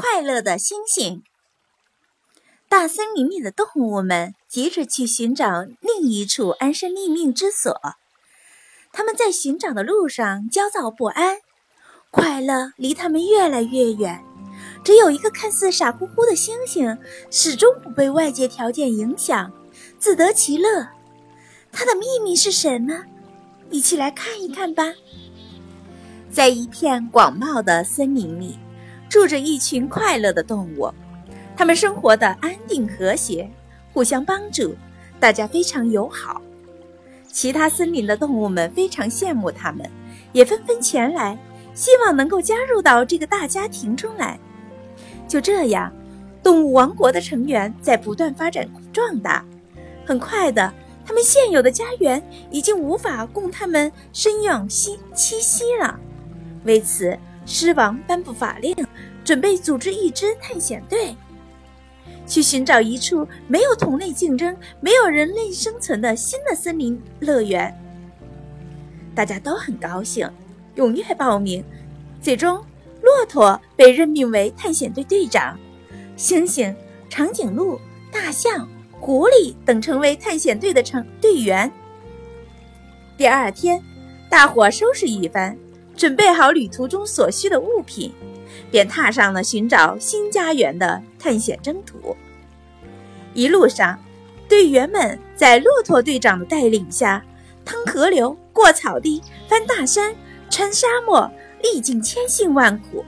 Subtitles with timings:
[0.00, 1.24] 快乐的星星。
[2.68, 7.76] 大森林里的动物们急着去寻找另一处安身立命之所。
[8.92, 11.38] 他们在寻找的路上焦躁不安，
[12.12, 14.22] 快乐离他们越来越远。
[14.84, 16.96] 只有一个看似傻乎乎的星星，
[17.28, 19.52] 始终不被外界条件影响，
[19.98, 20.86] 自得其乐。
[21.72, 23.02] 它的秘密是什么？
[23.68, 24.94] 一起来看一看吧。
[26.30, 28.56] 在一片广袤的森林里。
[29.08, 30.92] 住着一群快乐的动物，
[31.56, 33.50] 它们生活的安定和谐，
[33.92, 34.76] 互相帮助，
[35.18, 36.40] 大家非常友好。
[37.30, 39.88] 其他森林的动物们非常羡慕它们，
[40.32, 41.38] 也纷纷前来，
[41.74, 44.38] 希望能够加入到这个大家庭中来。
[45.26, 45.92] 就这样，
[46.42, 49.44] 动物王国的成员在不断发展壮大。
[50.04, 50.72] 很快的，
[51.06, 55.98] 他们现有的家园已经无法供他们生养息栖息了。
[56.64, 57.16] 为此，
[57.48, 58.76] 狮王颁布法令。
[59.24, 61.14] 准备组织一支探险队，
[62.26, 67.78] 去寻找一处没有同类竞争、没有人类生存的新的森林乐园。
[69.14, 70.26] 大家都很高兴，
[70.76, 71.62] 踊跃报名。
[72.22, 72.56] 最终，
[73.02, 75.58] 骆驼被任命为探险队队长，
[76.16, 76.74] 猩猩、
[77.10, 77.78] 长颈鹿、
[78.10, 78.66] 大象、
[78.98, 81.70] 狐狸等成为探险队的成队员。
[83.18, 83.82] 第二天，
[84.30, 85.54] 大伙收拾一番，
[85.98, 88.10] 准备好旅途中所需的物品。
[88.70, 92.14] 便踏上了寻找新家园的探险征途。
[93.32, 93.98] 一路上，
[94.48, 97.24] 队员们在骆驼队长的带领下，
[97.64, 100.14] 趟河流、过草地、翻大山、
[100.50, 101.30] 穿沙漠，
[101.62, 103.04] 历尽千辛万苦。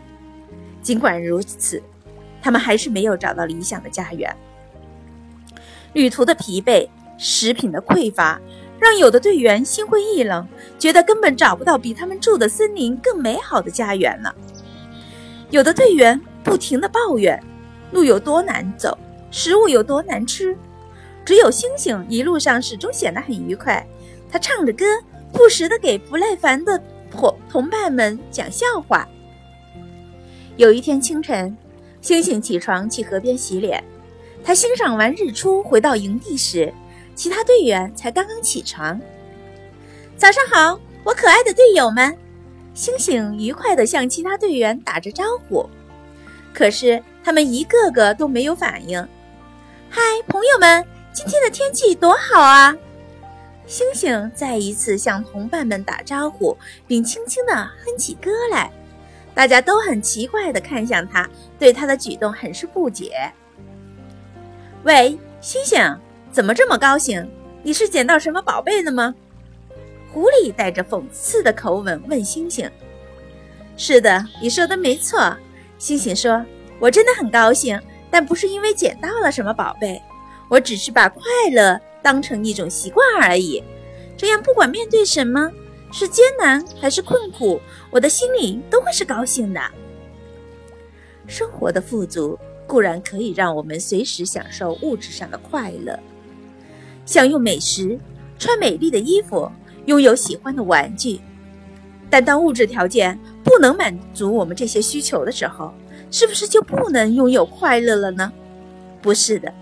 [0.83, 1.83] 尽管如此，
[2.41, 4.35] 他们还是没有找到理想的家园。
[5.93, 8.41] 旅途的疲惫、食品的匮乏，
[8.81, 14.34] 让有的队员心灰意冷，觉得根本找不到比他们住的森林更美好的家园了。
[15.50, 17.39] 有的队员不停地抱怨
[17.92, 18.97] 路有多难走，
[19.31, 20.56] 食物有多难吃，
[21.27, 23.87] 只有星星一路上始终显得很愉快。
[24.31, 24.84] 他唱着歌，
[25.31, 26.82] 不时地给不耐烦的
[27.15, 29.06] 伙同伴们讲笑话。
[30.56, 31.55] 有一天清晨，
[32.00, 33.82] 星星起床去河边洗脸。
[34.43, 36.72] 他欣赏完日出，回到营地时，
[37.20, 38.98] 其他队员才刚刚起床。
[40.16, 42.16] 早上好，我可爱的队友们。
[42.72, 45.69] 星星愉快地向其他队员打着招呼，
[46.54, 49.06] 可是他们一个个都没有反应。
[49.91, 50.82] 嗨，朋友们，
[51.12, 52.75] 今天的天气多好啊！
[53.66, 56.56] 星星再一次向同伴们打招呼，
[56.87, 58.72] 并轻轻地哼起歌来。
[59.34, 63.31] 大家都很奇怪地看向他，对他的举动很是不解。
[64.84, 65.78] 喂，星星，
[66.33, 67.29] 怎么这么高兴？
[67.63, 69.15] 你是捡到什么宝贝了吗？
[70.13, 72.71] 狐狸带着讽刺的口吻问星星
[73.77, 75.37] ：“是的，你说的没错。”
[75.77, 76.45] 星星说
[76.79, 77.81] ：“我真的很高兴，
[78.11, 80.01] 但不是因为捡到了什么宝贝，
[80.49, 83.62] 我只是把快乐当成一种习惯而已。
[84.17, 85.51] 这样，不管面对什么
[85.93, 87.61] 是艰难还是困苦，
[87.91, 89.61] 我的心里都会是高兴的。
[91.27, 95.99] 生活的富足固然可以让我们随时享受物质上的快乐，
[97.10, 97.98] 享用美食，
[98.38, 99.50] 穿美丽的衣服。”
[99.87, 101.19] 拥有喜欢的玩具，
[102.09, 105.72] 但当物质条件不能满足我们这些需求的时候，
[106.12, 108.31] 是不是就不能拥有快乐了呢？
[109.03, 109.53] 不是的，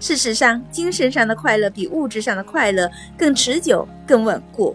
[0.00, 4.74] 事实上，精神上的快乐比物质上的快乐更持久、更稳固。